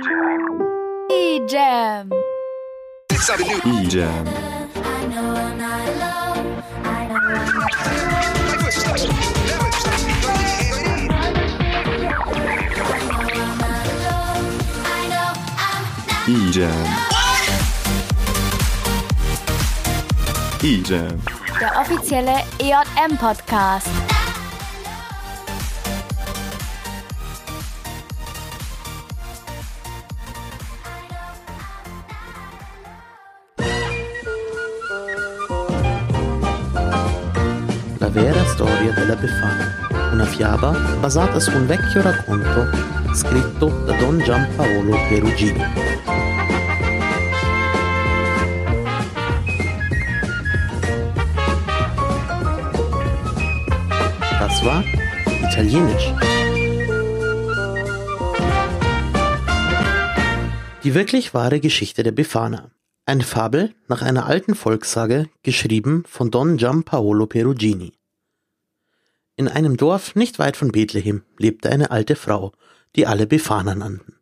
E-Jam. 0.00 0.58
E-Jam. 1.10 2.08
E-Jam. 16.28 16.70
E-Jam. 20.62 21.18
Der 21.58 21.80
offizielle 21.80 22.44
EJM-Podcast. 22.60 24.07
Storia 38.78 38.92
della 38.92 39.16
Befana, 39.16 40.10
una 40.12 40.24
fiaba 40.24 40.70
basata 41.00 41.40
su 41.40 41.50
un 41.50 41.66
vecchio 41.66 42.00
racconto 42.00 42.68
scritto 43.12 43.66
da 43.84 43.96
Don 43.96 44.20
Giampaolo 44.20 44.96
Perugini. 45.08 45.64
Das 54.38 54.62
war 54.62 54.84
Italienisch. 55.42 56.14
Die 60.84 60.94
wirklich 60.94 61.34
wahre 61.34 61.58
Geschichte 61.58 62.04
der 62.04 62.12
Befana. 62.12 62.70
Eine 63.06 63.24
Fabel 63.24 63.74
nach 63.88 64.02
einer 64.02 64.26
alten 64.26 64.54
Volkssage, 64.54 65.28
geschrieben 65.42 66.04
von 66.06 66.30
Don 66.30 66.58
Giampaolo 66.58 67.26
Perugini. 67.26 67.97
In 69.38 69.46
einem 69.46 69.76
Dorf 69.76 70.16
nicht 70.16 70.40
weit 70.40 70.56
von 70.56 70.72
Bethlehem 70.72 71.22
lebte 71.38 71.70
eine 71.70 71.92
alte 71.92 72.16
Frau, 72.16 72.50
die 72.96 73.06
alle 73.06 73.28
Befana 73.28 73.76
nannten. 73.76 74.16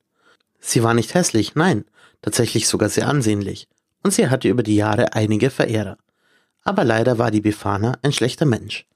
Sie 0.61 0.83
war 0.83 0.92
nicht 0.92 1.14
hässlich, 1.14 1.55
nein, 1.55 1.86
tatsächlich 2.20 2.69
sogar 2.69 2.91
sehr 2.91 3.08
ansehnlich, 3.08 3.67
und 4.03 4.12
sie 4.12 4.28
hatte 4.28 4.48
über 4.48 4.62
die 4.62 4.77
Jahre 4.77 5.14
einige 5.14 5.48
Verehrer. 5.48 5.97
Aber 6.64 6.84
leider 6.84 7.17
war 7.17 7.31
die 7.31 7.41
Befana 7.41 7.97
ein 8.03 8.12
schlechter 8.12 8.45
Mensch. 8.45 8.86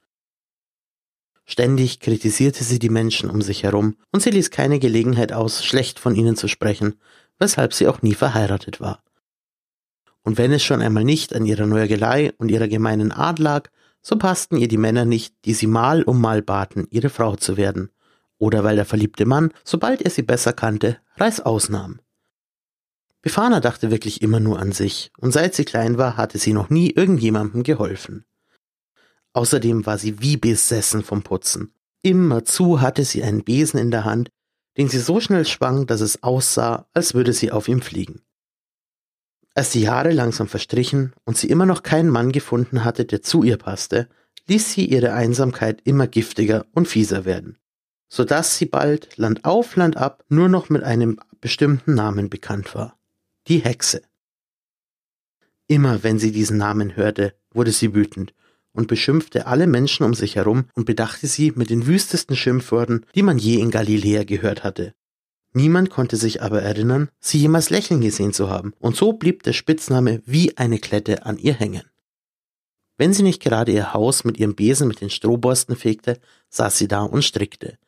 Ständig 1.47 2.01
kritisierte 2.01 2.65
sie 2.65 2.79
die 2.79 2.91
Menschen 2.91 3.31
um 3.31 3.41
sich 3.41 3.63
herum, 3.63 3.97
und 4.13 4.23
sie 4.23 4.31
ließ 4.31 4.51
keine 4.51 4.79
Gelegenheit 4.79 5.33
aus, 5.33 5.65
schlecht 5.65 5.99
von 5.99 6.15
ihnen 6.15 6.37
zu 6.37 6.49
sprechen, 6.49 7.01
weshalb 7.39 7.73
sie 7.73 7.89
auch 7.89 8.03
nie 8.03 8.15
verheiratet 8.15 8.79
war. 8.79 9.03
Und 10.23 10.37
wenn 10.37 10.53
es 10.53 10.63
schon 10.63 10.83
einmal 10.83 11.05
nicht 11.05 11.35
an 11.35 11.47
ihrer 11.47 11.65
Nörgelei 11.65 12.35
und 12.37 12.51
ihrer 12.51 12.69
gemeinen 12.69 13.11
Art 13.11 13.39
lag, 13.39 13.71
so 14.03 14.17
passten 14.17 14.57
ihr 14.57 14.69
die 14.69 14.79
Männer 14.79 15.05
nicht, 15.05 15.35
die 15.45 15.55
sie 15.55 15.67
mal 15.67 16.03
um 16.03 16.21
mal 16.21 16.43
baten, 16.43 16.87
ihre 16.91 17.11
Frau 17.11 17.37
zu 17.37 17.57
werden, 17.57 17.91
oder 18.39 18.65
weil 18.65 18.77
der 18.77 18.87
verliebte 18.87 19.27
Mann, 19.27 19.53
sobald 19.65 20.03
er 20.03 20.11
sie 20.11 20.23
besser 20.23 20.53
kannte, 20.53 20.99
Reißaus 21.17 21.69
nahm. 21.69 22.01
Befana 23.23 23.61
dachte 23.61 23.91
wirklich 23.91 24.23
immer 24.23 24.41
nur 24.41 24.59
an 24.59 24.73
sich, 24.73 25.13
und 25.19 25.33
seit 25.33 25.55
sie 25.55 25.65
klein 25.65 25.99
war, 25.99 26.17
hatte 26.17 26.39
sie 26.39 26.55
noch 26.55 26.71
nie 26.71 26.91
irgendjemandem 26.91 27.63
geholfen. 27.63 28.25
Außerdem 29.35 29.85
war 29.85 29.99
sie 29.99 30.21
wie 30.21 30.39
besessen 30.39 31.03
vom 31.03 31.23
Putzen. 31.23 31.75
Immerzu 32.03 32.81
hatte 32.81 33.05
sie 33.05 33.23
einen 33.23 33.45
Besen 33.45 33.79
in 33.79 33.91
der 33.91 34.05
Hand, 34.05 34.31
den 34.77 34.89
sie 34.89 34.99
so 34.99 35.21
schnell 35.21 35.45
schwang, 35.45 35.87
dass 35.87 36.01
es 36.01 36.23
aussah, 36.23 36.89
als 36.95 37.13
würde 37.13 37.35
sie 37.35 37.53
auf 37.53 37.69
ihm 37.69 37.83
fliegen. 37.83 38.23
Als 39.55 39.71
die 39.71 39.83
Jahre 39.83 40.13
langsam 40.13 40.47
verstrichen 40.47 41.13
und 41.25 41.37
sie 41.37 41.49
immer 41.49 41.67
noch 41.67 41.83
keinen 41.83 42.09
Mann 42.09 42.33
gefunden 42.33 42.85
hatte, 42.85 43.05
der 43.05 43.23
zu 43.23 43.43
ihr 43.43 43.57
passte, 43.57 44.09
ließ 44.47 44.73
sie 44.73 44.85
ihre 44.87 45.13
Einsamkeit 45.13 45.81
immer 45.85 46.07
giftiger 46.07 46.67
und 46.73 46.89
fieser 46.89 47.25
werden, 47.25 47.59
so 48.09 48.25
dass 48.25 48.57
sie 48.57 48.67
bald 48.67 49.17
Land 49.17 49.45
auf 49.45 49.77
Land 49.77 49.97
ab 49.97 50.25
nur 50.29 50.49
noch 50.49 50.71
mit 50.71 50.83
einem 50.83 51.19
bestimmten 51.41 51.95
Namen 51.95 52.31
bekannt 52.31 52.75
war. 52.75 52.99
Die 53.49 53.59
Hexe. 53.59 54.03
Immer 55.67 56.03
wenn 56.03 56.19
sie 56.19 56.33
diesen 56.33 56.59
Namen 56.59 56.97
hörte, 56.97 57.35
wurde 57.53 57.73
sie 57.73 57.95
wütend 57.95 58.35
und 58.73 58.89
beschimpfte 58.89 59.47
alle 59.47 59.67
Menschen 59.67 60.05
um 60.05 60.15
sich 60.15 60.37
herum 60.37 60.67
und 60.75 60.85
bedachte 60.85 61.27
sie 61.27 61.53
mit 61.53 61.71
den 61.71 61.87
wüstesten 61.87 62.37
Schimpfworten, 62.37 63.07
die 63.15 63.23
man 63.23 63.39
je 63.39 63.61
in 63.61 63.71
Galiläa 63.71 64.25
gehört 64.25 64.63
hatte. 64.63 64.95
Niemand 65.53 65.91
konnte 65.91 66.17
sich 66.17 66.43
aber 66.43 66.63
erinnern, 66.63 67.09
sie 67.19 67.39
jemals 67.39 67.71
lächeln 67.71 68.01
gesehen 68.01 68.33
zu 68.33 68.49
haben, 68.49 68.73
und 68.79 68.97
so 68.97 69.13
blieb 69.13 69.43
der 69.43 69.53
Spitzname 69.53 70.23
wie 70.25 70.57
eine 70.57 70.79
Klette 70.79 71.27
an 71.27 71.39
ihr 71.39 71.55
hängen. 71.55 71.83
Wenn 72.97 73.13
sie 73.13 73.23
nicht 73.23 73.43
gerade 73.43 73.73
ihr 73.73 73.95
Haus 73.95 74.25
mit 74.25 74.39
ihrem 74.39 74.55
Besen 74.55 74.87
mit 74.87 75.01
den 75.01 75.11
Strohborsten 75.11 75.75
fegte, 75.75 76.21
saß 76.51 76.77
sie 76.77 76.87
da 76.87 77.03
und 77.03 77.23
strickte. 77.23 77.79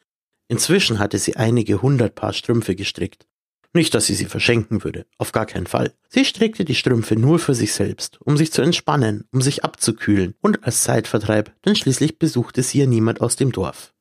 Inzwischen 0.48 0.98
hatte 0.98 1.18
sie 1.18 1.36
einige 1.36 1.82
hundert 1.82 2.14
Paar 2.14 2.32
Strümpfe 2.32 2.74
gestrickt. 2.74 3.26
Nicht, 3.74 3.94
dass 3.94 4.06
sie 4.06 4.14
sie 4.14 4.26
verschenken 4.26 4.84
würde, 4.84 5.06
auf 5.16 5.32
gar 5.32 5.46
keinen 5.46 5.66
Fall. 5.66 5.94
Sie 6.08 6.24
strickte 6.24 6.64
die 6.64 6.74
Strümpfe 6.74 7.16
nur 7.16 7.38
für 7.38 7.54
sich 7.54 7.72
selbst, 7.72 8.20
um 8.20 8.36
sich 8.36 8.52
zu 8.52 8.60
entspannen, 8.60 9.24
um 9.32 9.40
sich 9.40 9.64
abzukühlen 9.64 10.34
und 10.40 10.64
als 10.64 10.82
Zeitvertreib, 10.82 11.52
denn 11.64 11.76
schließlich 11.76 12.18
besuchte 12.18 12.62
sie 12.62 12.80
ja 12.80 12.86
niemand 12.86 13.20
aus 13.20 13.36
dem 13.36 13.52
Dorf. 13.52 13.91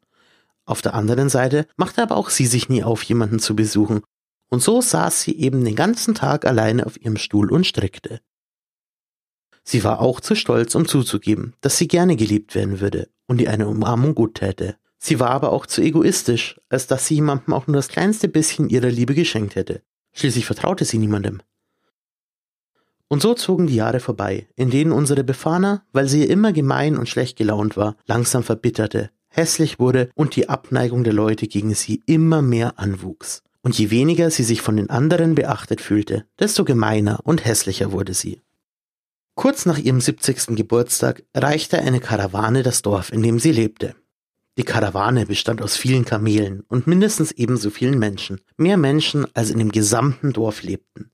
Auf 0.72 0.82
der 0.82 0.94
anderen 0.94 1.28
Seite 1.28 1.68
machte 1.76 2.02
aber 2.02 2.16
auch 2.16 2.30
sie 2.30 2.46
sich 2.46 2.70
nie 2.70 2.82
auf, 2.82 3.04
jemanden 3.04 3.40
zu 3.40 3.58
besuchen, 3.58 4.04
und 4.50 4.64
so 4.64 4.80
saß 4.80 5.20
sie 5.20 5.38
eben 5.38 5.66
den 5.66 5.76
ganzen 5.76 6.16
Tag 6.16 6.46
alleine 6.46 6.86
auf 6.86 6.96
ihrem 6.98 7.18
Stuhl 7.18 7.52
und 7.52 7.68
strickte. 7.68 8.22
Sie 9.66 9.84
war 9.84 10.00
auch 10.00 10.22
zu 10.22 10.34
stolz, 10.34 10.74
um 10.76 10.88
zuzugeben, 10.88 11.56
dass 11.60 11.78
sie 11.78 11.90
gerne 11.90 12.16
geliebt 12.16 12.56
werden 12.56 12.80
würde 12.80 13.10
und 13.28 13.42
ihr 13.42 13.52
eine 13.52 13.68
Umarmung 13.68 14.16
gut 14.16 14.36
täte. 14.36 14.78
Sie 14.98 15.20
war 15.20 15.32
aber 15.32 15.52
auch 15.52 15.66
zu 15.66 15.82
egoistisch, 15.82 16.62
als 16.70 16.88
dass 16.88 17.06
sie 17.06 17.16
jemandem 17.16 17.54
auch 17.54 17.68
nur 17.68 17.76
das 17.76 17.90
kleinste 17.90 18.30
bisschen 18.30 18.70
ihrer 18.70 18.92
Liebe 18.92 19.14
geschenkt 19.14 19.56
hätte. 19.56 19.82
Schließlich 20.14 20.46
vertraute 20.46 20.86
sie 20.86 21.00
niemandem. 21.00 21.42
Und 23.10 23.22
so 23.22 23.34
zogen 23.34 23.68
die 23.68 23.76
Jahre 23.76 24.00
vorbei, 24.00 24.48
in 24.56 24.70
denen 24.70 24.94
unsere 24.94 25.26
Befana, 25.26 25.86
weil 25.92 26.08
sie 26.08 26.24
immer 26.24 26.54
gemein 26.54 26.96
und 26.96 27.10
schlecht 27.10 27.38
gelaunt 27.38 27.76
war, 27.76 27.98
langsam 28.06 28.42
verbitterte, 28.42 29.12
hässlich 29.32 29.80
wurde 29.80 30.12
und 30.14 30.36
die 30.36 30.50
Abneigung 30.50 31.04
der 31.04 31.14
Leute 31.14 31.48
gegen 31.48 31.74
sie 31.74 32.04
immer 32.06 32.42
mehr 32.42 32.78
anwuchs. 32.78 33.42
Und 33.64 33.78
je 33.78 33.90
weniger 33.90 34.30
sie 34.30 34.44
sich 34.44 34.62
von 34.62 34.78
den 34.78 34.90
anderen 34.90 35.36
beachtet 35.36 35.82
fühlte, 35.82 36.26
desto 36.40 36.66
gemeiner 36.66 37.20
und 37.24 37.46
hässlicher 37.46 37.92
wurde 37.92 38.14
sie. 38.14 38.42
Kurz 39.36 39.66
nach 39.66 39.78
ihrem 39.78 40.02
70. 40.02 40.56
Geburtstag 40.56 41.24
erreichte 41.34 41.80
eine 41.80 42.00
Karawane 42.00 42.64
das 42.64 42.82
Dorf, 42.82 43.12
in 43.12 43.24
dem 43.24 43.40
sie 43.40 43.52
lebte. 43.52 43.96
Die 44.58 44.64
Karawane 44.64 45.26
bestand 45.26 45.62
aus 45.62 45.78
vielen 45.78 46.06
Kamelen 46.06 46.62
und 46.68 46.86
mindestens 46.86 47.32
ebenso 47.32 47.70
vielen 47.70 47.98
Menschen, 47.98 48.42
mehr 48.58 48.78
Menschen 48.78 49.26
als 49.34 49.50
in 49.50 49.60
dem 49.60 49.72
gesamten 49.72 50.34
Dorf 50.34 50.62
lebten. 50.62 51.12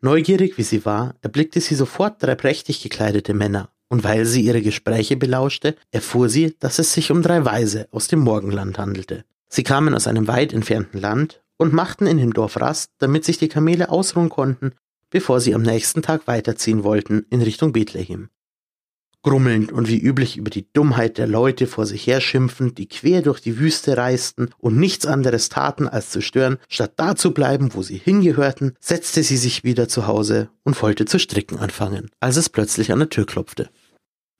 Neugierig 0.00 0.58
wie 0.58 0.64
sie 0.64 0.84
war, 0.84 1.14
erblickte 1.22 1.60
sie 1.60 1.76
sofort 1.76 2.22
drei 2.22 2.34
prächtig 2.34 2.82
gekleidete 2.82 3.32
Männer, 3.32 3.70
und 3.94 4.02
weil 4.02 4.24
sie 4.24 4.40
ihre 4.40 4.60
Gespräche 4.60 5.16
belauschte, 5.16 5.76
erfuhr 5.92 6.28
sie, 6.28 6.56
dass 6.58 6.80
es 6.80 6.92
sich 6.92 7.12
um 7.12 7.22
drei 7.22 7.44
Weise 7.44 7.86
aus 7.92 8.08
dem 8.08 8.18
Morgenland 8.18 8.76
handelte. 8.76 9.24
Sie 9.48 9.62
kamen 9.62 9.94
aus 9.94 10.08
einem 10.08 10.26
weit 10.26 10.52
entfernten 10.52 11.00
Land 11.00 11.44
und 11.58 11.72
machten 11.72 12.08
in 12.08 12.18
dem 12.18 12.32
Dorf 12.32 12.60
Rast, 12.60 12.90
damit 12.98 13.24
sich 13.24 13.38
die 13.38 13.46
Kamele 13.46 13.90
ausruhen 13.90 14.30
konnten, 14.30 14.72
bevor 15.10 15.38
sie 15.40 15.54
am 15.54 15.62
nächsten 15.62 16.02
Tag 16.02 16.26
weiterziehen 16.26 16.82
wollten 16.82 17.24
in 17.30 17.40
Richtung 17.40 17.70
Bethlehem 17.70 18.30
grummelnd 19.24 19.72
und 19.72 19.88
wie 19.88 19.98
üblich 19.98 20.36
über 20.36 20.50
die 20.50 20.66
Dummheit 20.72 21.18
der 21.18 21.26
Leute 21.26 21.66
vor 21.66 21.86
sich 21.86 22.06
herschimpfend, 22.06 22.78
die 22.78 22.86
quer 22.86 23.22
durch 23.22 23.40
die 23.40 23.58
Wüste 23.58 23.96
reisten 23.96 24.50
und 24.58 24.76
nichts 24.76 25.06
anderes 25.06 25.48
taten, 25.48 25.88
als 25.88 26.10
zu 26.10 26.20
stören, 26.20 26.58
statt 26.68 26.92
da 26.96 27.16
zu 27.16 27.32
bleiben, 27.32 27.74
wo 27.74 27.82
sie 27.82 27.96
hingehörten, 27.96 28.76
setzte 28.78 29.24
sie 29.24 29.38
sich 29.38 29.64
wieder 29.64 29.88
zu 29.88 30.06
Hause 30.06 30.50
und 30.62 30.80
wollte 30.80 31.06
zu 31.06 31.18
stricken 31.18 31.58
anfangen, 31.58 32.10
als 32.20 32.36
es 32.36 32.48
plötzlich 32.48 32.92
an 32.92 33.00
der 33.00 33.08
Tür 33.08 33.26
klopfte. 33.26 33.70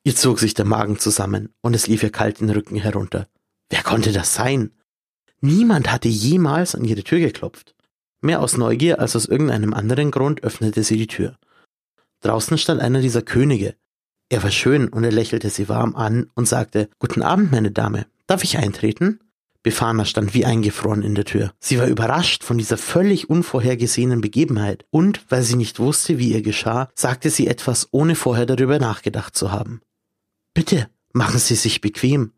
Ihr 0.05 0.15
zog 0.15 0.39
sich 0.39 0.55
der 0.55 0.65
Magen 0.65 0.99
zusammen 0.99 1.55
und 1.63 1.75
es 1.75 1.87
lief 1.87 2.03
ihr 2.03 2.11
kalt 2.11 2.41
den 2.41 2.51
Rücken 2.51 2.77
herunter. 2.77 3.27
Wer 3.71 3.83
konnte 3.83 4.13
das 4.13 4.35
sein? 4.35 4.71
Niemand 5.41 5.91
hatte 5.91 6.09
jemals 6.09 6.75
an 6.75 6.85
ihre 6.85 7.03
Tür 7.03 7.19
geklopft. 7.19 7.75
Mehr 8.21 8.41
aus 8.41 8.57
Neugier 8.57 9.01
als 9.01 9.17
aus 9.17 9.27
irgendeinem 9.27 9.75
anderen 9.75 10.11
Grund 10.11 10.43
öffnete 10.43 10.85
sie 10.85 10.97
die 10.97 11.07
Tür. 11.07 11.39
Draußen 12.21 12.57
stand 12.59 12.81
einer 12.81 13.01
dieser 13.01 13.23
Könige, 13.23 13.77
er 14.31 14.43
war 14.43 14.51
schön 14.51 14.89
und 14.89 15.05
er 15.05 15.13
lächelte 15.13 15.51
sie 15.51 15.69
warm 15.69 15.95
an 15.95 16.31
und 16.35 16.49
sagte, 16.49 16.89
Guten 16.99 17.23
Abend, 17.23 17.53
meine 17.53 17.71
Dame. 17.71 18.07
Darf 18.27 18.43
ich 18.43 18.59
eintreten? 18.59 19.21
Befana 19.63 20.05
stand 20.05 20.35
wie 20.35 20.45
eingefroren 20.45 21.03
in 21.03 21.15
der 21.15 21.25
Tür. 21.25 21.53
Sie 21.61 21.79
war 21.79 21.87
überrascht 21.87 22.43
von 22.43 22.59
dieser 22.59 22.77
völlig 22.77 23.31
unvorhergesehenen 23.31 24.21
Begebenheit 24.21 24.85
und, 24.91 25.25
weil 25.31 25.43
sie 25.43 25.57
nicht 25.57 25.79
wusste, 25.79 26.19
wie 26.19 26.33
ihr 26.33 26.43
geschah, 26.43 26.89
sagte 26.95 27.31
sie 27.31 27.47
etwas, 27.47 27.89
ohne 27.93 28.15
vorher 28.15 28.45
darüber 28.45 28.79
nachgedacht 28.79 29.37
zu 29.37 29.53
haben. 29.53 29.81
Bitte, 30.55 30.89
machen 31.13 31.39
Sie 31.39 31.57
sich 31.57 31.81
bequem. 31.81 32.33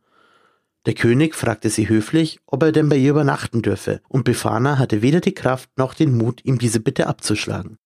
Der 0.86 0.94
König 0.94 1.34
fragte 1.34 1.68
sie 1.68 1.88
höflich, 1.88 2.38
ob 2.46 2.62
er 2.62 2.72
denn 2.72 2.88
bei 2.88 2.96
ihr 2.96 3.10
übernachten 3.10 3.60
dürfe, 3.60 4.00
und 4.08 4.24
Befana 4.24 4.78
hatte 4.78 5.02
weder 5.02 5.20
die 5.20 5.34
Kraft 5.34 5.68
noch 5.76 5.94
den 5.94 6.16
Mut, 6.16 6.40
ihm 6.44 6.58
diese 6.58 6.78
Bitte 6.80 7.08
abzuschlagen. 7.08 7.78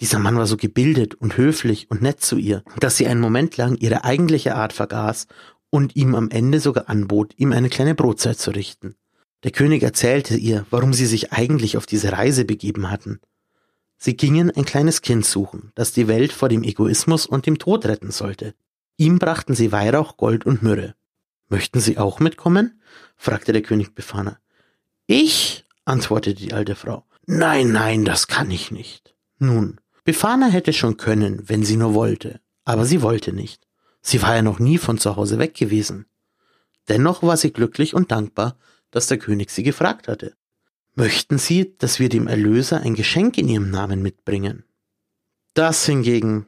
Dieser 0.00 0.18
Mann 0.18 0.36
war 0.36 0.46
so 0.46 0.56
gebildet 0.56 1.14
und 1.14 1.36
höflich 1.36 1.90
und 1.90 2.02
nett 2.02 2.22
zu 2.22 2.38
ihr, 2.38 2.64
dass 2.80 2.96
sie 2.96 3.06
einen 3.06 3.20
Moment 3.20 3.56
lang 3.58 3.76
ihre 3.76 4.02
eigentliche 4.04 4.56
Art 4.56 4.72
vergaß 4.72 5.26
und 5.70 5.94
ihm 5.94 6.14
am 6.14 6.30
Ende 6.30 6.58
sogar 6.58 6.88
anbot, 6.88 7.34
ihm 7.36 7.52
eine 7.52 7.68
kleine 7.68 7.94
Brotzeit 7.94 8.38
zu 8.38 8.50
richten. 8.50 8.96
Der 9.44 9.50
König 9.50 9.82
erzählte 9.82 10.36
ihr, 10.36 10.66
warum 10.70 10.92
sie 10.94 11.06
sich 11.06 11.32
eigentlich 11.32 11.76
auf 11.76 11.86
diese 11.86 12.12
Reise 12.12 12.44
begeben 12.44 12.90
hatten. 12.90 13.20
Sie 13.98 14.16
gingen 14.16 14.50
ein 14.50 14.64
kleines 14.64 15.02
Kind 15.02 15.24
suchen, 15.26 15.70
das 15.74 15.92
die 15.92 16.08
Welt 16.08 16.32
vor 16.32 16.48
dem 16.48 16.64
Egoismus 16.64 17.26
und 17.26 17.46
dem 17.46 17.58
Tod 17.58 17.84
retten 17.84 18.10
sollte. 18.10 18.54
Ihm 18.96 19.18
brachten 19.18 19.54
sie 19.54 19.72
Weihrauch, 19.72 20.16
Gold 20.16 20.46
und 20.46 20.62
Myrrhe. 20.62 20.94
Möchten 21.48 21.80
Sie 21.80 21.98
auch 21.98 22.18
mitkommen? 22.20 22.80
fragte 23.16 23.52
der 23.52 23.62
König 23.62 23.94
Befana. 23.94 24.38
Ich? 25.06 25.66
antwortete 25.84 26.40
die 26.40 26.52
alte 26.52 26.74
Frau. 26.74 27.04
Nein, 27.26 27.72
nein, 27.72 28.04
das 28.04 28.26
kann 28.26 28.50
ich 28.50 28.70
nicht. 28.70 29.14
Nun, 29.38 29.80
Befana 30.04 30.46
hätte 30.46 30.72
schon 30.72 30.96
können, 30.96 31.48
wenn 31.48 31.64
sie 31.64 31.76
nur 31.76 31.94
wollte, 31.94 32.40
aber 32.64 32.84
sie 32.84 33.02
wollte 33.02 33.32
nicht. 33.32 33.66
Sie 34.00 34.22
war 34.22 34.34
ja 34.34 34.42
noch 34.42 34.58
nie 34.58 34.78
von 34.78 34.98
zu 34.98 35.16
Hause 35.16 35.38
weg 35.38 35.54
gewesen. 35.54 36.06
Dennoch 36.88 37.22
war 37.22 37.36
sie 37.36 37.52
glücklich 37.52 37.94
und 37.94 38.10
dankbar, 38.10 38.56
dass 38.90 39.06
der 39.06 39.18
König 39.18 39.50
sie 39.50 39.62
gefragt 39.62 40.08
hatte. 40.08 40.34
Möchten 40.94 41.38
Sie, 41.38 41.76
dass 41.78 42.00
wir 42.00 42.08
dem 42.08 42.26
Erlöser 42.26 42.80
ein 42.80 42.94
Geschenk 42.94 43.38
in 43.38 43.48
Ihrem 43.48 43.70
Namen 43.70 44.02
mitbringen? 44.02 44.64
Das 45.54 45.86
hingegen 45.86 46.46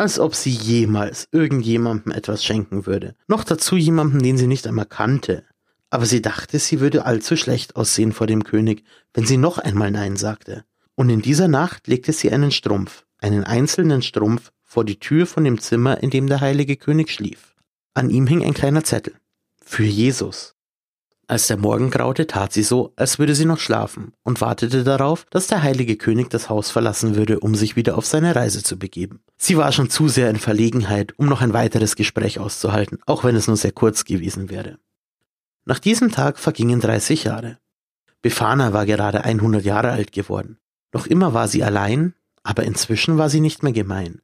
als 0.00 0.18
ob 0.18 0.34
sie 0.34 0.50
jemals 0.50 1.28
irgendjemandem 1.30 2.12
etwas 2.12 2.42
schenken 2.42 2.86
würde. 2.86 3.14
Noch 3.28 3.44
dazu 3.44 3.76
jemandem, 3.76 4.22
den 4.22 4.38
sie 4.38 4.46
nicht 4.46 4.66
einmal 4.66 4.86
kannte. 4.86 5.44
Aber 5.90 6.06
sie 6.06 6.22
dachte, 6.22 6.58
sie 6.58 6.80
würde 6.80 7.04
allzu 7.04 7.36
schlecht 7.36 7.76
aussehen 7.76 8.12
vor 8.12 8.26
dem 8.26 8.42
König, 8.44 8.82
wenn 9.12 9.26
sie 9.26 9.36
noch 9.36 9.58
einmal 9.58 9.90
Nein 9.90 10.16
sagte. 10.16 10.64
Und 10.94 11.10
in 11.10 11.20
dieser 11.20 11.48
Nacht 11.48 11.86
legte 11.86 12.14
sie 12.14 12.32
einen 12.32 12.50
Strumpf, 12.50 13.04
einen 13.18 13.44
einzelnen 13.44 14.00
Strumpf, 14.00 14.52
vor 14.62 14.84
die 14.84 14.98
Tür 14.98 15.26
von 15.26 15.44
dem 15.44 15.60
Zimmer, 15.60 16.02
in 16.02 16.08
dem 16.08 16.28
der 16.28 16.40
heilige 16.40 16.76
König 16.76 17.10
schlief. 17.10 17.54
An 17.92 18.08
ihm 18.08 18.26
hing 18.26 18.42
ein 18.42 18.54
kleiner 18.54 18.84
Zettel. 18.84 19.14
Für 19.62 19.84
Jesus. 19.84 20.54
Als 21.30 21.46
der 21.46 21.58
Morgen 21.58 21.90
graute, 21.90 22.26
tat 22.26 22.52
sie 22.52 22.64
so, 22.64 22.92
als 22.96 23.20
würde 23.20 23.36
sie 23.36 23.44
noch 23.44 23.60
schlafen 23.60 24.14
und 24.24 24.40
wartete 24.40 24.82
darauf, 24.82 25.26
dass 25.30 25.46
der 25.46 25.62
heilige 25.62 25.94
König 25.94 26.28
das 26.28 26.48
Haus 26.48 26.72
verlassen 26.72 27.14
würde, 27.14 27.38
um 27.38 27.54
sich 27.54 27.76
wieder 27.76 27.96
auf 27.96 28.04
seine 28.04 28.34
Reise 28.34 28.64
zu 28.64 28.80
begeben. 28.80 29.20
Sie 29.38 29.56
war 29.56 29.70
schon 29.70 29.90
zu 29.90 30.08
sehr 30.08 30.28
in 30.28 30.40
Verlegenheit, 30.40 31.16
um 31.18 31.26
noch 31.26 31.40
ein 31.40 31.52
weiteres 31.52 31.94
Gespräch 31.94 32.40
auszuhalten, 32.40 32.98
auch 33.06 33.22
wenn 33.22 33.36
es 33.36 33.46
nur 33.46 33.56
sehr 33.56 33.70
kurz 33.70 34.04
gewesen 34.04 34.50
wäre. 34.50 34.80
Nach 35.64 35.78
diesem 35.78 36.10
Tag 36.10 36.36
vergingen 36.36 36.80
30 36.80 37.22
Jahre. 37.22 37.58
Befana 38.22 38.72
war 38.72 38.84
gerade 38.84 39.22
100 39.22 39.64
Jahre 39.64 39.92
alt 39.92 40.10
geworden. 40.10 40.58
Noch 40.92 41.06
immer 41.06 41.32
war 41.32 41.46
sie 41.46 41.62
allein, 41.62 42.14
aber 42.42 42.64
inzwischen 42.64 43.18
war 43.18 43.30
sie 43.30 43.40
nicht 43.40 43.62
mehr 43.62 43.72
gemein. 43.72 44.20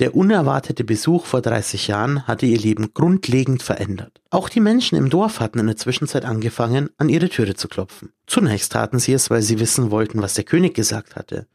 Der 0.00 0.16
unerwartete 0.16 0.82
Besuch 0.82 1.26
vor 1.26 1.42
30 1.42 1.88
Jahren 1.88 2.26
hatte 2.26 2.46
ihr 2.46 2.58
Leben 2.58 2.94
grundlegend 2.94 3.62
verändert. 3.62 4.22
Auch 4.30 4.48
die 4.48 4.60
Menschen 4.60 4.96
im 4.96 5.10
Dorf 5.10 5.40
hatten 5.40 5.58
in 5.58 5.66
der 5.66 5.76
Zwischenzeit 5.76 6.24
angefangen, 6.24 6.88
an 6.96 7.10
ihre 7.10 7.28
Türe 7.28 7.54
zu 7.54 7.68
klopfen. 7.68 8.10
Zunächst 8.26 8.72
taten 8.72 8.98
sie 8.98 9.12
es, 9.12 9.28
weil 9.28 9.42
sie 9.42 9.60
wissen 9.60 9.90
wollten, 9.90 10.22
was 10.22 10.32
der 10.32 10.44
König 10.44 10.74
gesagt 10.74 11.16
hatte. 11.16 11.46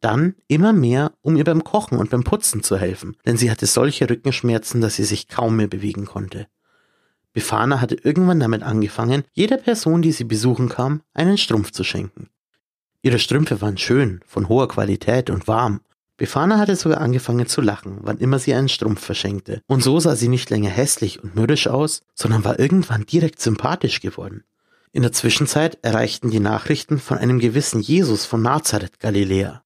Dann 0.00 0.34
immer 0.46 0.74
mehr, 0.74 1.12
um 1.22 1.36
ihr 1.36 1.44
beim 1.44 1.64
Kochen 1.64 1.96
und 1.96 2.10
beim 2.10 2.22
Putzen 2.22 2.62
zu 2.62 2.76
helfen, 2.76 3.16
denn 3.24 3.38
sie 3.38 3.50
hatte 3.50 3.64
solche 3.64 4.10
Rückenschmerzen, 4.10 4.82
dass 4.82 4.96
sie 4.96 5.04
sich 5.04 5.26
kaum 5.26 5.56
mehr 5.56 5.68
bewegen 5.68 6.04
konnte. 6.04 6.48
Befana 7.32 7.80
hatte 7.80 7.94
irgendwann 7.94 8.40
damit 8.40 8.62
angefangen, 8.62 9.24
jeder 9.32 9.56
Person, 9.56 10.02
die 10.02 10.12
sie 10.12 10.24
besuchen 10.24 10.68
kam, 10.68 11.00
einen 11.14 11.38
Strumpf 11.38 11.70
zu 11.70 11.82
schenken. 11.82 12.28
Ihre 13.00 13.18
Strümpfe 13.18 13.62
waren 13.62 13.78
schön, 13.78 14.20
von 14.26 14.50
hoher 14.50 14.68
Qualität 14.68 15.30
und 15.30 15.48
warm, 15.48 15.80
Befana 16.16 16.58
hatte 16.58 16.76
sogar 16.76 17.00
angefangen 17.00 17.46
zu 17.46 17.60
lachen, 17.60 17.98
wann 18.00 18.18
immer 18.18 18.38
sie 18.38 18.54
einen 18.54 18.70
Strumpf 18.70 19.04
verschenkte. 19.04 19.60
Und 19.66 19.82
so 19.82 20.00
sah 20.00 20.16
sie 20.16 20.28
nicht 20.28 20.48
länger 20.48 20.70
hässlich 20.70 21.22
und 21.22 21.34
mürrisch 21.34 21.68
aus, 21.68 22.02
sondern 22.14 22.44
war 22.44 22.58
irgendwann 22.58 23.04
direkt 23.04 23.40
sympathisch 23.40 24.00
geworden. 24.00 24.44
In 24.92 25.02
der 25.02 25.12
Zwischenzeit 25.12 25.78
erreichten 25.82 26.30
die 26.30 26.40
Nachrichten 26.40 26.98
von 26.98 27.18
einem 27.18 27.38
gewissen 27.38 27.80
Jesus 27.80 28.24
von 28.24 28.40
Nazareth, 28.40 28.98
Galiläa. 28.98 29.62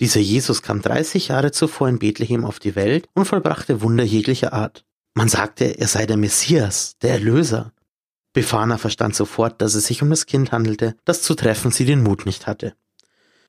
Dieser 0.00 0.18
Jesus 0.18 0.62
kam 0.62 0.82
30 0.82 1.28
Jahre 1.28 1.52
zuvor 1.52 1.88
in 1.88 2.00
Bethlehem 2.00 2.44
auf 2.44 2.58
die 2.58 2.74
Welt 2.74 3.06
und 3.14 3.26
vollbrachte 3.26 3.80
Wunder 3.80 4.02
jeglicher 4.02 4.52
Art. 4.52 4.84
Man 5.14 5.28
sagte, 5.28 5.78
er 5.78 5.86
sei 5.86 6.06
der 6.06 6.16
Messias, 6.16 6.96
der 7.02 7.12
Erlöser. 7.12 7.72
Befana 8.32 8.78
verstand 8.78 9.14
sofort, 9.14 9.60
dass 9.60 9.74
es 9.74 9.86
sich 9.86 10.02
um 10.02 10.10
das 10.10 10.26
Kind 10.26 10.50
handelte, 10.50 10.96
das 11.04 11.22
zu 11.22 11.34
treffen 11.34 11.70
sie 11.70 11.84
den 11.84 12.02
Mut 12.02 12.26
nicht 12.26 12.46
hatte. 12.46 12.74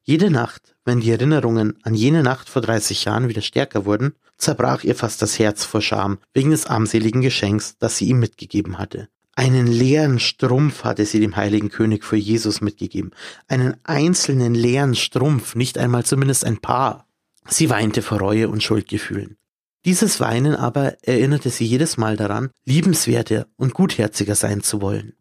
Jede 0.04 0.32
Nacht, 0.32 0.76
wenn 0.84 1.00
die 1.00 1.12
Erinnerungen 1.12 1.78
an 1.84 1.94
jene 1.94 2.24
Nacht 2.24 2.50
vor 2.50 2.62
30 2.62 3.06
Jahren 3.06 3.30
wieder 3.30 3.42
stärker 3.42 3.86
wurden, 3.86 4.14
zerbrach 4.38 4.84
ihr 4.84 4.96
fast 4.96 5.22
das 5.22 5.38
Herz 5.38 5.64
vor 5.64 5.82
Scham 5.82 6.18
wegen 6.34 6.50
des 6.50 6.66
armseligen 6.66 7.22
Geschenks, 7.22 7.78
das 7.78 7.98
sie 7.98 8.06
ihm 8.06 8.20
mitgegeben 8.20 8.80
hatte. 8.80 9.10
Einen 9.36 9.68
leeren 9.68 10.20
Strumpf 10.20 10.84
hatte 10.84 11.06
sie 11.06 11.20
dem 11.20 11.36
heiligen 11.36 11.70
König 11.70 12.04
für 12.04 12.18
Jesus 12.18 12.62
mitgegeben. 12.62 13.12
Einen 13.48 13.76
einzelnen 13.84 14.56
leeren 14.56 14.96
Strumpf, 14.96 15.56
nicht 15.56 15.78
einmal 15.78 16.04
zumindest 16.04 16.46
ein 16.46 16.58
paar. 16.58 17.08
Sie 17.48 17.70
weinte 17.70 18.02
vor 18.02 18.20
Reue 18.20 18.50
und 18.50 18.62
Schuldgefühlen. 18.62 19.38
Dieses 19.86 20.20
Weinen 20.20 20.56
aber 20.56 20.98
erinnerte 21.02 21.50
sie 21.50 21.66
jedes 21.66 21.98
Mal 21.98 22.18
daran, 22.18 22.50
liebenswerter 22.66 23.48
und 23.56 23.74
gutherziger 23.74 24.36
sein 24.36 24.62
zu 24.62 24.82
wollen. 24.82 25.14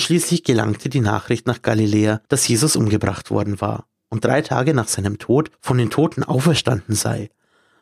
Schließlich 0.00 0.44
gelangte 0.44 0.88
die 0.88 1.00
Nachricht 1.00 1.46
nach 1.46 1.60
Galiläa, 1.62 2.22
dass 2.28 2.48
Jesus 2.48 2.74
umgebracht 2.74 3.30
worden 3.30 3.60
war 3.60 3.86
und 4.08 4.24
drei 4.24 4.40
Tage 4.40 4.72
nach 4.72 4.88
seinem 4.88 5.18
Tod 5.18 5.50
von 5.60 5.78
den 5.78 5.90
Toten 5.90 6.24
auferstanden 6.24 6.94
sei. 6.94 7.30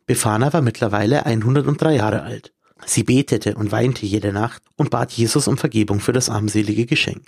Befana 0.05 0.53
war 0.53 0.61
mittlerweile 0.61 1.27
103 1.27 1.95
Jahre 1.95 2.23
alt. 2.23 2.53
Sie 2.85 3.05
betete 3.05 3.55
und 3.55 3.73
weinte 3.73 4.05
jede 4.05 4.33
Nacht 4.33 4.63
und 4.77 4.91
bat 4.91 5.13
Jesus 5.13 5.49
um 5.49 5.59
Vergebung 5.59 6.01
für 6.01 6.13
das 6.13 6.29
armselige 6.29 6.87
Geschenk. 6.87 7.23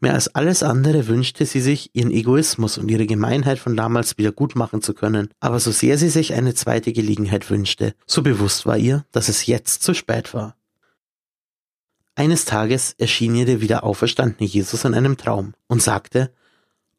Mehr 0.00 0.14
als 0.14 0.34
alles 0.34 0.62
andere 0.62 1.06
wünschte 1.06 1.46
sie 1.46 1.60
sich, 1.60 1.90
ihren 1.94 2.10
Egoismus 2.10 2.78
und 2.78 2.90
ihre 2.90 3.06
Gemeinheit 3.06 3.58
von 3.58 3.76
damals 3.76 4.18
wieder 4.18 4.32
gut 4.32 4.56
machen 4.56 4.82
zu 4.82 4.92
können, 4.92 5.28
aber 5.40 5.60
so 5.60 5.70
sehr 5.70 5.98
sie 5.98 6.10
sich 6.10 6.34
eine 6.34 6.54
zweite 6.54 6.92
Gelegenheit 6.92 7.48
wünschte, 7.48 7.94
so 8.06 8.22
bewusst 8.22 8.66
war 8.66 8.76
ihr, 8.76 9.06
dass 9.12 9.28
es 9.28 9.46
jetzt 9.46 9.82
zu 9.82 9.94
spät 9.94 10.34
war. 10.34 10.56
Eines 12.18 12.46
Tages 12.46 12.94
erschien 12.96 13.34
ihr 13.34 13.44
der 13.44 13.60
wieder 13.60 13.84
auferstandene 13.84 14.48
Jesus 14.48 14.86
in 14.86 14.94
einem 14.94 15.18
Traum 15.18 15.52
und 15.68 15.82
sagte, 15.82 16.32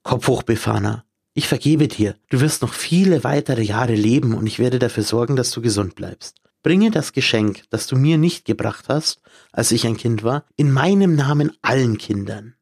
Kopf 0.04 0.28
hoch, 0.28 0.44
Befana, 0.44 1.06
ich 1.34 1.48
vergebe 1.48 1.88
dir, 1.88 2.16
du 2.30 2.40
wirst 2.40 2.62
noch 2.62 2.72
viele 2.72 3.24
weitere 3.24 3.64
Jahre 3.64 3.96
leben 3.96 4.36
und 4.36 4.46
ich 4.46 4.60
werde 4.60 4.78
dafür 4.78 5.02
sorgen, 5.02 5.36
dass 5.36 5.50
du 5.50 5.60
gesund 5.60 5.96
bleibst. 5.96 6.38
Bringe 6.62 6.92
das 6.92 7.14
Geschenk, 7.14 7.64
das 7.72 7.88
du 7.88 7.96
mir 7.96 8.20
nicht 8.20 8.46
gebracht 8.46 8.86
hast, 8.90 9.22
als 9.52 9.72
ich 9.72 9.88
ein 9.88 9.98
Kind 9.98 10.22
war, 10.22 10.46
in 10.56 10.72
meinem 10.72 11.16
Namen 11.16 11.52
allen 11.64 11.98
Kindern. 11.98 12.54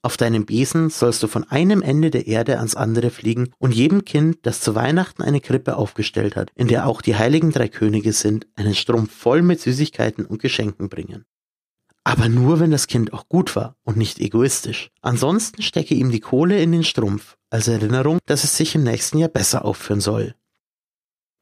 Auf 0.00 0.16
deinem 0.16 0.46
Besen 0.46 0.88
sollst 0.88 1.22
du 1.22 1.26
von 1.26 1.44
einem 1.44 1.82
Ende 1.82 2.10
der 2.10 2.26
Erde 2.26 2.56
ans 2.56 2.76
andere 2.76 3.10
fliegen 3.10 3.50
und 3.58 3.74
jedem 3.74 4.06
Kind, 4.06 4.38
das 4.42 4.62
zu 4.62 4.74
Weihnachten 4.74 5.22
eine 5.22 5.42
Krippe 5.42 5.76
aufgestellt 5.76 6.34
hat, 6.34 6.50
in 6.54 6.68
der 6.68 6.86
auch 6.86 7.02
die 7.02 7.16
heiligen 7.16 7.50
drei 7.50 7.68
Könige 7.68 8.14
sind, 8.14 8.46
einen 8.54 8.74
Strumpf 8.74 9.12
voll 9.12 9.42
mit 9.42 9.60
Süßigkeiten 9.60 10.24
und 10.24 10.40
Geschenken 10.40 10.88
bringen. 10.88 11.26
Aber 12.08 12.30
nur, 12.30 12.58
wenn 12.58 12.70
das 12.70 12.86
Kind 12.86 13.12
auch 13.12 13.28
gut 13.28 13.54
war 13.54 13.76
und 13.84 13.98
nicht 13.98 14.18
egoistisch. 14.18 14.90
Ansonsten 15.02 15.60
stecke 15.60 15.94
ihm 15.94 16.10
die 16.10 16.20
Kohle 16.20 16.58
in 16.58 16.72
den 16.72 16.82
Strumpf, 16.82 17.36
als 17.50 17.68
Erinnerung, 17.68 18.18
dass 18.24 18.44
es 18.44 18.56
sich 18.56 18.74
im 18.74 18.82
nächsten 18.82 19.18
Jahr 19.18 19.28
besser 19.28 19.62
aufführen 19.62 20.00
soll. 20.00 20.34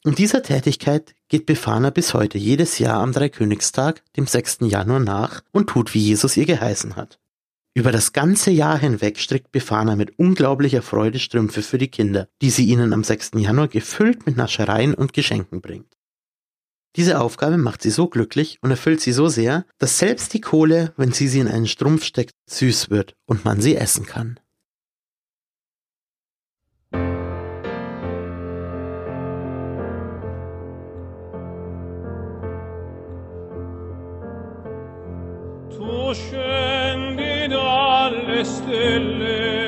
Und 0.02 0.18
dieser 0.18 0.42
Tätigkeit 0.42 1.14
geht 1.28 1.46
Befana 1.46 1.90
bis 1.90 2.14
heute 2.14 2.36
jedes 2.36 2.80
Jahr 2.80 3.00
am 3.00 3.12
Dreikönigstag, 3.12 4.02
dem 4.16 4.26
6. 4.26 4.58
Januar 4.62 4.98
nach 4.98 5.42
und 5.52 5.68
tut, 5.68 5.94
wie 5.94 6.00
Jesus 6.00 6.36
ihr 6.36 6.46
geheißen 6.46 6.96
hat. 6.96 7.20
Über 7.72 7.92
das 7.92 8.12
ganze 8.12 8.50
Jahr 8.50 8.76
hinweg 8.76 9.20
strickt 9.20 9.52
Befana 9.52 9.94
mit 9.94 10.18
unglaublicher 10.18 10.82
Freude 10.82 11.20
Strümpfe 11.20 11.62
für 11.62 11.78
die 11.78 11.92
Kinder, 11.92 12.26
die 12.42 12.50
sie 12.50 12.64
ihnen 12.64 12.92
am 12.92 13.04
6. 13.04 13.32
Januar 13.36 13.68
gefüllt 13.68 14.26
mit 14.26 14.36
Naschereien 14.36 14.94
und 14.94 15.12
Geschenken 15.12 15.60
bringt. 15.60 15.95
Diese 16.96 17.20
Aufgabe 17.20 17.58
macht 17.58 17.82
sie 17.82 17.90
so 17.90 18.06
glücklich 18.08 18.58
und 18.62 18.70
erfüllt 18.70 19.02
sie 19.02 19.12
so 19.12 19.28
sehr, 19.28 19.66
dass 19.78 19.98
selbst 19.98 20.32
die 20.32 20.40
Kohle, 20.40 20.94
wenn 20.96 21.12
sie 21.12 21.28
sie 21.28 21.40
in 21.40 21.48
einen 21.48 21.66
Strumpf 21.66 22.04
steckt, 22.04 22.32
süß 22.48 22.88
wird 22.88 23.14
und 23.26 23.44
man 23.44 23.60
sie 23.60 23.76
essen 23.76 24.06
kann. 24.06 24.40
Tu 35.70 36.14
scendi 36.14 37.48
dalle 37.50 38.42
stelle, 38.42 39.65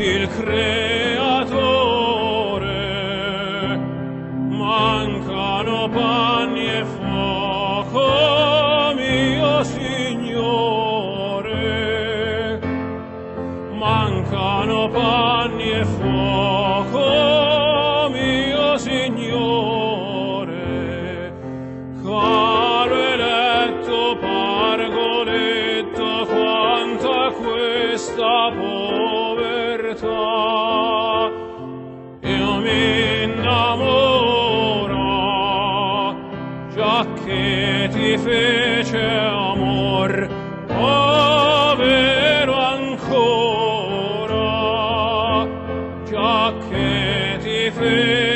il 0.00 0.26
creatore. 0.28 1.18
Mancano 4.48 5.88
panni 5.90 6.70
e 6.70 6.84
fuoco 6.84 8.94
mio 8.96 9.62
signore. 9.62 11.50
Mancano 13.74 14.88
panni 14.88 15.70
e 15.70 15.84
fuoco 15.84 18.08
mio 18.10 18.78
signore. 18.78 20.58
Caro 22.02 22.94
eletto 22.94 24.16
pargoletto 24.18 26.26
quanta 26.26 27.30
questa 27.32 28.50
porta 28.56 28.79
faith. 47.80 48.29